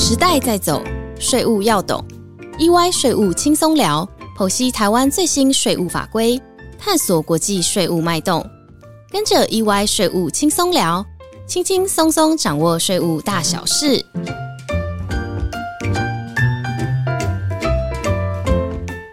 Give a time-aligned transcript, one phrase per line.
[0.00, 0.80] 时代在走，
[1.18, 2.02] 税务要懂。
[2.56, 4.08] EY 税务轻松聊，
[4.38, 6.40] 剖析台湾最新税务法规，
[6.78, 8.46] 探索国际税务脉动。
[9.10, 11.04] 跟着 EY 税务轻松聊，
[11.48, 14.06] 轻轻松松掌握税务大小事。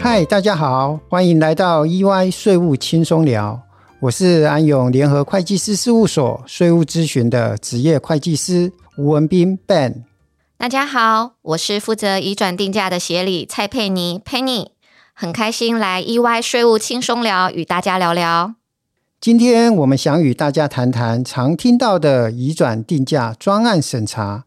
[0.00, 3.60] 嗨，大家好，欢迎来到 EY 税务轻松聊。
[3.98, 10.07] 我是安永联合会计师事务所税务咨询的职业会计师吴文斌 Ben。
[10.60, 14.70] 大家好，我是负责移转定价的协理蔡佩妮 Penny，
[15.14, 18.56] 很开心来 EY 税务轻松聊与大家聊聊。
[19.20, 24.46] 今天我们想与大家谈谈常听到的移转定价专案审查。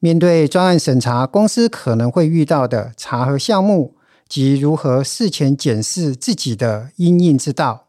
[0.00, 3.94] 面对专案审查，公司可能会遇到的查核项目
[4.28, 7.86] 及如何事前检视自己的应应之道。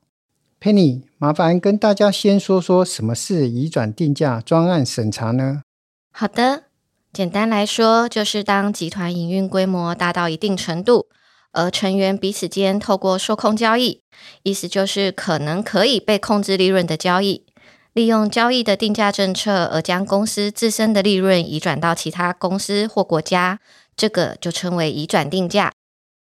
[0.62, 5.64] Penny，麻烦跟大家先说说什么是移转定价专案审查呢？
[6.12, 6.66] 好的，
[7.14, 11.06] 简单来说，就是当集团营运规模达到一定程度，
[11.52, 14.02] 而成员彼此间透过受控交易，
[14.42, 17.46] 意思就是可能可以被控制利润的交易，
[17.94, 23.60] 利用交易的定价政策而将公司自身的利润移转到其他公司或国家，
[23.96, 25.72] 这个就称为移转定价。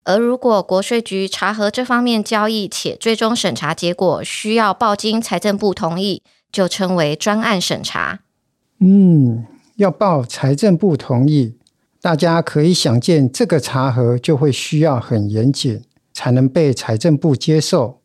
[0.04, 8.20] 而如果国税局查核这方面交易，且最终审查结果需要报经财政部同意，就称为专案审查。
[8.80, 11.56] 嗯，要报财政部同意，
[12.00, 18.00] 大家可以想见，这个查核就会需要很严谨，才能被财政部接受。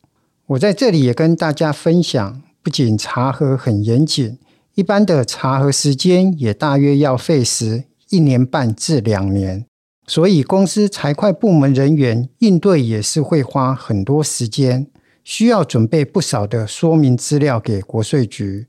[0.47, 4.37] 我在这里也跟大家分享，不仅查核很严谨，
[4.75, 9.65] 一般的查核时间也大约要费时一年半至两年。
[10.05, 14.87] 所以，公司财会部门人员应对也是会花很多时间，
[15.21, 18.67] 需要准备不少的说明资料给国税局。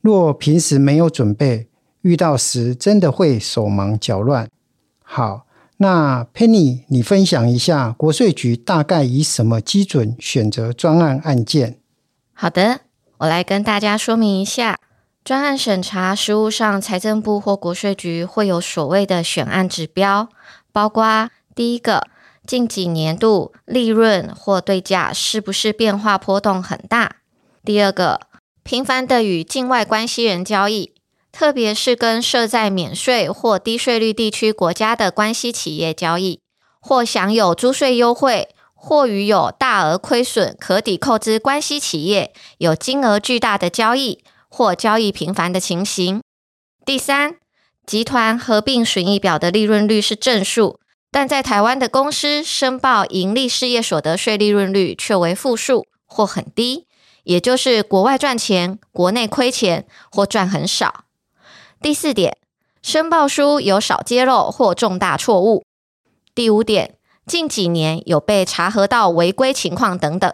[0.00, 1.68] 若平时没有准备，
[2.02, 4.48] 遇到时真的会手忙脚乱。
[5.02, 5.46] 好，
[5.78, 11.78] 那 Penny，你分享一下国税局大概以什么基准选择专案案件？
[12.32, 12.80] 好的，
[13.18, 14.78] 我来跟大家说明一下，
[15.24, 20.28] 专案审查实务上，财政部或国税局会有所谓的选案指标。
[20.72, 22.08] 包括第一个，
[22.46, 27.16] 近几年度利润或对价是不是变化波动很大？
[27.64, 28.22] 第二个，
[28.64, 30.94] 频繁的与境外关系人交易，
[31.32, 36.38] 特别是跟设在免税或低税率地区国家的关系企业交易，
[36.80, 46.22] 或享有租税优惠，或与有大额亏损可抵扣之关系企业有金额巨大的交易，或交易频繁的情形。
[46.84, 47.36] 第三。
[47.84, 50.78] 集团合并损益表的利润率是正数，
[51.10, 56.86] 但在台湾的公司申报盈利事业所得税利润率却为负数或很低，
[57.24, 61.01] 也就是国外赚钱，国内亏钱或赚很少。
[61.82, 62.36] 第四点，
[62.80, 65.64] 申报书有少揭露或重大错误。
[66.32, 66.94] 第五点，
[67.26, 70.32] 近几年有被查核到违规情况等等。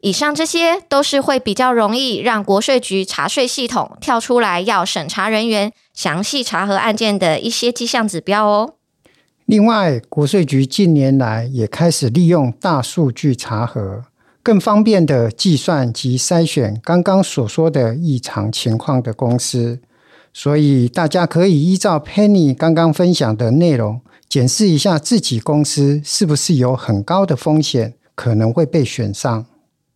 [0.00, 8.74] 以上这些都是会比较容易让国税局查税系统跳出来要审查人员详细查核案件的一些迹象指标哦。
[9.44, 14.02] 另外，国税局近年来也开始利用大数据查核，
[14.42, 19.80] 更方便的计算及筛选刚刚所说的异常情况的公司。
[20.38, 29.46] 所以大家可以依照 Penny 刚刚分享的内容，检视一下自己公司是不是有很高的风险，可能会被选上。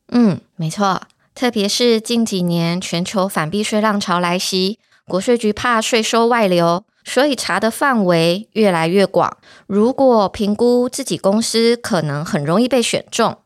[0.09, 1.03] 嗯，没错，
[1.35, 9.37] 特别是近几年全球反避税浪潮来袭，国税局怕税收外流，所以查的范围越来越广。
[9.67, 13.37] 如果评估自己公司可能很容易被选中，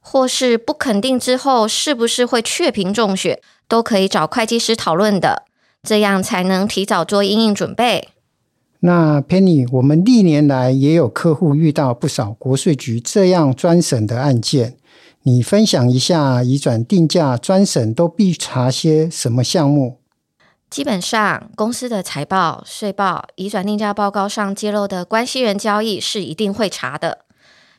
[0.00, 5.44] 或是不肯定之后是不是会确评中选，都可以找会计师讨论的，
[5.82, 8.08] 这样才能提早做应应准备。
[8.80, 14.76] 那 Penny，我们历年来也有客户遇到不少国税局这样专审的案件。
[15.22, 20.00] 你分享一下移转定价专审都必查些什么项目？
[20.68, 27.26] 基本上，公司的财报、税报、移转定价报告上揭露的关系人交易是一定会查的。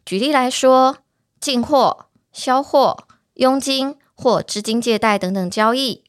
[0.06, 0.98] 举例来说，
[1.42, 6.04] 进货、销货、佣金或资金借贷等等交易，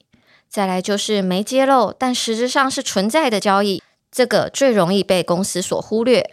[0.54, 6.30] 再来就是没揭露但实质上是存在的交易，这个最容易被公司所忽略。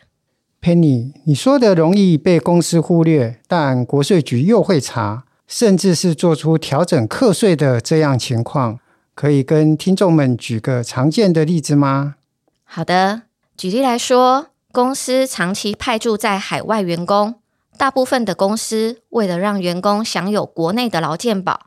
[0.62, 8.77] Penny，你说的容易被公司忽略，但国税局又会查，甚至是做出调整课税的这样情况，
[9.15, 12.17] 可以跟听众们举个常见的例子吗？
[12.63, 13.24] 好的，
[13.57, 17.33] 举例来说，公司长期派驻在海外员工，
[17.75, 21.62] 大部分的公司为了让员工享有国内的劳健保，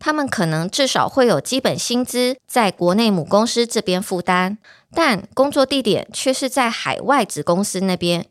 [0.00, 4.56] 他们可能至少会有基本薪资在国内母公司这边负担，
[4.92, 8.26] 但工作地点却是在海外子公司那边。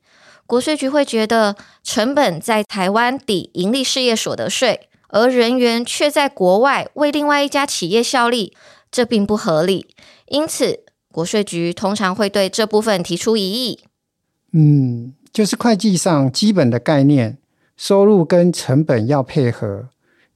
[0.48, 8.54] 国税局会觉得成本在台湾抵盈利事业所得税，而人员却在国外为另外一家企业效力，
[8.90, 9.94] 这并不合理。
[10.26, 10.80] 因此，
[11.12, 13.82] 国税局通常会对这部分提出异议。
[14.54, 17.38] 嗯，就是会计上基本的概念，
[17.78, 19.90] 收入跟成本要配合。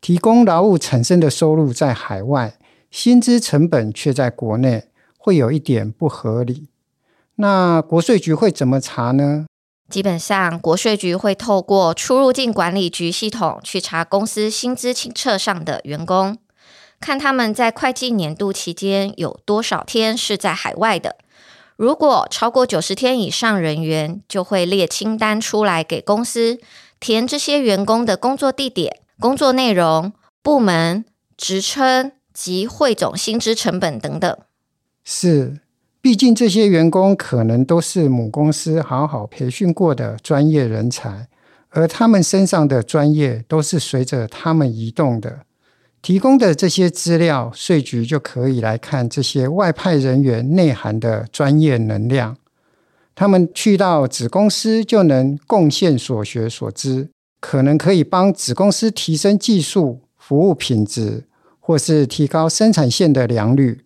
[0.04, 2.58] 提供劳务产生的收入在海外，
[2.92, 6.68] 薪资成本却在国内，会有一点不合理。
[7.36, 9.46] 那国税局会怎么查呢？
[9.90, 16.38] 基本上，国税局会透过出入境管理局系统去查公司薪资清册上的员工，
[17.00, 21.16] 看他们在会计年度期间有多少天是在海外的。
[21.78, 26.60] 如果超过九十天以上人员，就会列清单出来给公司
[27.00, 30.12] 填这些员工的工作地点、工作内容、
[30.42, 31.06] 部门、
[31.38, 34.38] 职称及汇总薪资成本等等。
[35.06, 35.62] 是。
[36.02, 41.30] 毕竟这些员工可能都是母公司好好培训过的专业人才，
[41.70, 45.46] 而他们身上的专业都是随着他们移动的。
[46.02, 52.36] 提供的这些资料，税局就可以来看这些外派人员内涵的专业能量。
[53.16, 57.08] 他们去到子公司就能贡献所学所知，
[57.44, 61.26] 可能可以帮子公司提升技术、服务品质，
[61.60, 63.82] 或是提高生产线的良率。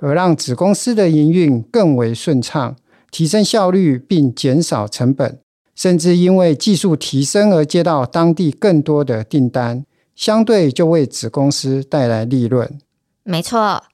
[0.00, 2.76] 而让子公司的营运更为顺畅，
[3.10, 5.40] 提升效率并减少成本，
[5.74, 12.78] 甚至因为技术提升而接到当地更多的订单，相对就为子公司带来利润。
[13.22, 13.84] 没错，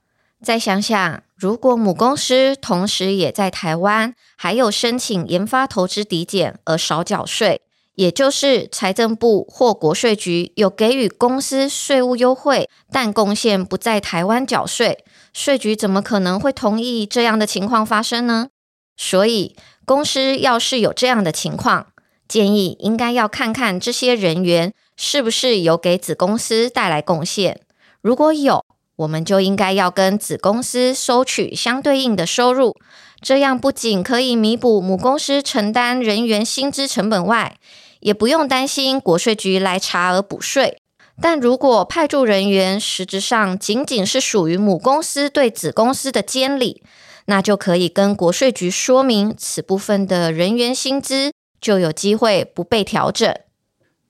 [0.41, 7.61] 再想想，如果母公司同时也在台湾，还有申请研发投资抵减而少缴税，
[7.97, 15.03] 也就是财政部或国税局有给予公司税务优惠，但贡献不在台湾缴税。
[15.33, 18.49] 税局怎么可能会同意这样的情况发生呢？
[18.95, 21.87] 所以，公司要是有这样的情况，
[22.27, 27.61] 建议应该要看看这些人员是不是有给子公司带来贡献。
[28.01, 28.63] 如果有，
[28.97, 32.75] 我们就应该要跟子公司收取相对应的收入。
[33.19, 37.57] 这样不仅可以弥补母公司承担人员薪资成本外，
[38.07, 40.77] 也不用担心国税局来查而补税。
[41.21, 46.81] 但如果派驻人员实质上仅仅是属于母公司对子公司的监理，
[47.25, 53.29] 那就可以跟国税局说明此部分的人员薪资就有机会不被调整。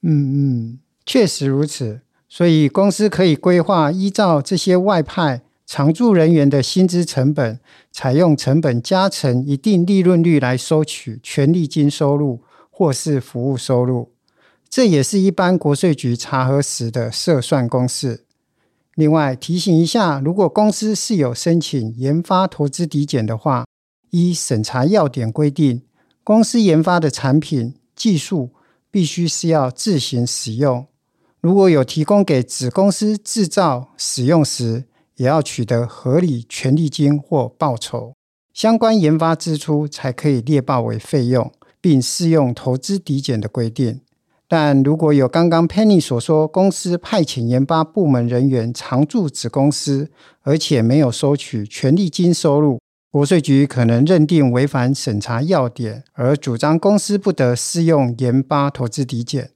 [0.04, 2.02] 嗯嗯，确实如此。
[2.30, 7.60] 所以公司可以规划依照这些外派常驻人员的薪资成本，
[7.92, 12.44] 采用成本加成一定利润率来收取权利金收入
[12.78, 14.12] 或是服务收入。
[14.70, 18.26] 这也是一般国税局查核时的设算公式。
[18.94, 23.66] 另外提醒一下，如果公司是有申请研发投资抵减的话，
[24.12, 25.82] 依审查要点规定，
[26.24, 28.52] 公司研发的产品技术
[28.92, 30.86] 必须是要自行使用。
[31.42, 34.84] 如果有提供给子公司制造使用时，
[35.16, 38.14] 也要取得合理权利金或报酬，
[38.54, 44.02] 相关研发支出才可以列报为费用，并适用投资抵减的规定。
[44.50, 50.10] 但如果有刚刚 Penny 所说，公司派遣研发部门人员常驻子公司，
[50.42, 52.80] 而且没有收取权利金收入，
[53.12, 59.50] 国税局可能认定违反审查要点，而主张公司不得适用研发投资抵减。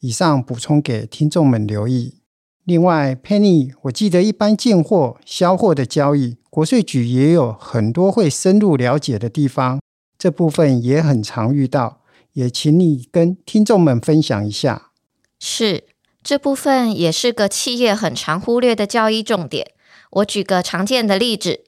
[0.00, 2.16] 以上补充给听众们留意。
[2.64, 9.80] 另外，Penny，我记得一般进货、销货的交易，国税局也有很多会深入了解的地方，
[10.18, 12.02] 这部分也很常遇到。
[12.34, 14.92] 也请你跟听众们分享一下。
[15.40, 15.88] 是，
[16.22, 19.72] 这部分也是个企业很常忽略的交易重点。
[20.10, 21.64] 我举个常见的例子：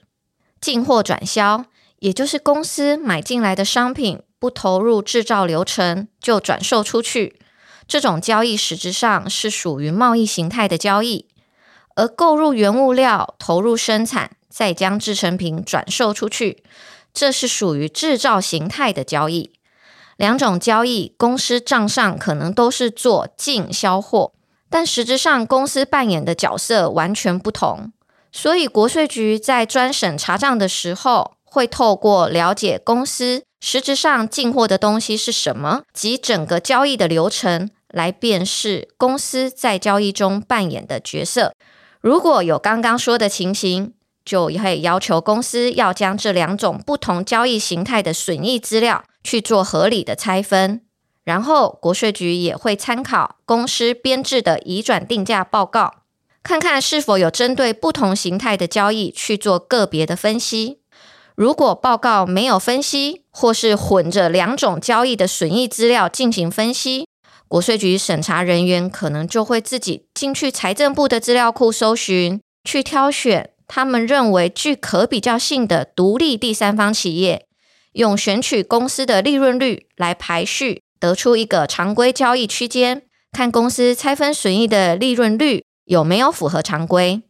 [0.60, 1.64] 进货转销，
[1.98, 7.40] 也就是公司买进来的商品不投入制造流程就转售出去，
[7.88, 11.26] 这种交易实质上是属于贸易形态的交易；
[11.96, 16.62] 而购入原物料投入生产，再将制成品转售出去，
[17.12, 19.52] 这是属于制造形态的交易。
[20.16, 24.32] 两种交易，公司账上可能都是做进销货，
[24.68, 27.92] 但实质上公司扮演的角色完全不同。
[28.30, 41.52] 所以国税局在专审查账的时候，会透过了解公司实质上进货的东西是什么及整个交易的流程，来辨识公司在交易中扮演的角色。
[42.00, 43.94] 如果有刚刚说的情形，
[44.30, 49.02] 就会要求公司要将这两种不同交易形态的损益资料。
[49.22, 50.80] 去做合理的拆分，
[51.24, 56.04] 然后国税局也会参考公司编制的移转定价报告，
[56.42, 60.78] 看看是否有针对不同形态的交易去做个别的分析。
[61.36, 67.06] 如果报告没有分析，或是混着两种交易的损益资料进行分析，
[67.46, 77.46] 国税局审查人员可能就会自己进去财政部的资料库搜寻，去挑选他们认为具可比较性的独立第三方企业，
[77.92, 85.62] 用选取公司的利润率来排序，得出一个常规交易区间，看公司拆分损益的利润率。
[85.84, 87.22] 有没有符合常规？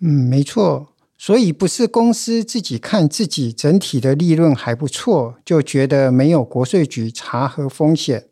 [0.00, 0.94] 嗯，没错。
[1.16, 8.26] 所以不是公司自己看自己整体的利润还不错，就觉得没有国税局查核风险。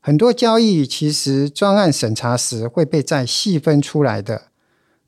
[0.00, 4.48] 很多交易其实专案审查时会被再细分出来的。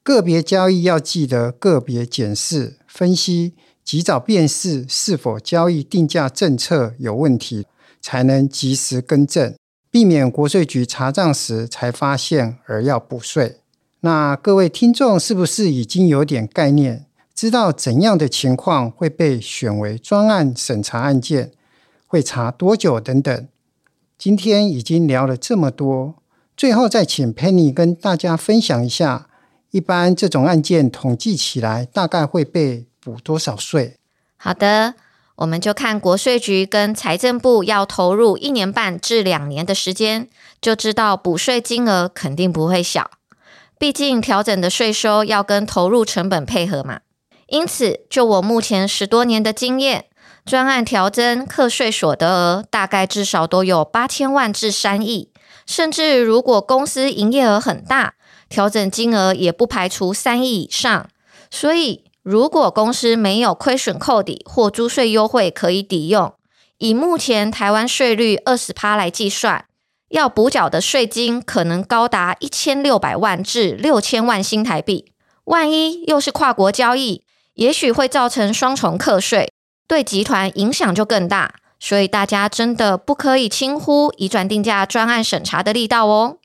[0.09, 3.53] 个别交易要记得个别检视、分析，
[3.85, 7.67] 及早辨识是否交易定价政策有问题，
[8.01, 9.55] 才能及时更正，
[9.91, 13.57] 避免国税局查账时才发现而要补税。
[14.01, 21.53] 那各位听众是不是已经有点概念，知道怎样的情况会被选为专案审查案件，
[22.07, 23.47] 会查多久等等？
[24.17, 26.23] 今天已经聊了这么多，
[26.57, 29.28] 最后再请 Penny 跟大家分享一下，
[29.71, 33.97] 一般这种案件统计起来大概会被补多少税？
[34.37, 34.95] 好的，
[35.37, 40.29] 我们就看国税局跟财政部要投入一年半至两年的时间，
[40.61, 43.11] 就知道补税金额肯定不会小。
[43.79, 47.01] 毕竟调整的税收要跟投入成本配合嘛，
[47.47, 50.07] 因此就我目前十多年的经验，
[50.45, 55.31] 专案调增课税所得额大概至少都有八千万至三亿，
[55.65, 58.15] 甚至如果公司营业额很大，
[58.49, 61.09] 调整金额也不排除三亿以上。
[61.51, 66.33] 所以如果公司没有亏损扣抵或租税优惠可以抵用，
[66.79, 69.65] 以目前台湾税率二十趴来计算。
[70.11, 75.13] 要补缴的税金可能高达一千六百万至六千万新台币，
[75.45, 77.23] 万一又是跨国交易，
[77.55, 79.53] 也许会造成双重课税，
[79.87, 81.57] 对集团影响就更大。
[81.79, 86.39] 所以大家真的不可以轻忽移转定价专案审查的力道哦。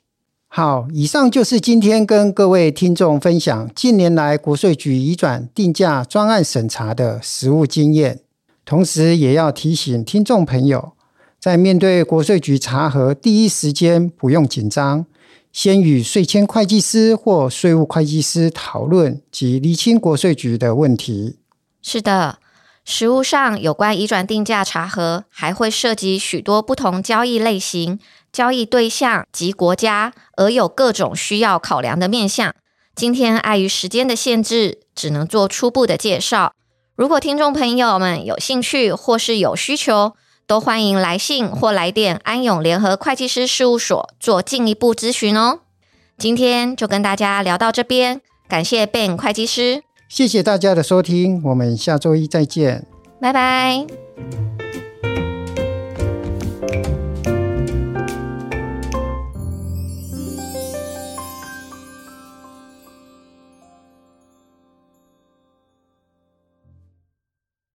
[0.56, 8.20] 好，以上就是今天跟各位听众分享近年来国税局移转定价专案审查的实务经验，
[8.64, 10.92] 同时也要提醒听众朋友。
[11.40, 15.04] 在面对国税局查核，第一时间不用紧张，
[15.52, 21.40] 先与税签会计师或税务会计师讨论及厘清国税局的问题。
[21.82, 22.38] 是的，
[22.84, 27.98] 实务上有关移转定价查核，还会涉及许多不同交易类型、
[28.34, 32.52] 交易对象及国家，而有各种需要考量的面向。
[32.96, 36.52] 今天碍于时间的限制，只能做初步的介绍。
[36.96, 40.14] 如果听众朋友们有兴趣或是有需求，
[40.48, 45.60] 都欢迎来信或来电安永联合会计师事务所做进一步咨询哦。
[46.18, 52.84] 今天就跟大家聊到这边，感谢 Ben 会计师，谢谢大家的收听，我们下周一再见，
[53.20, 53.86] 拜拜。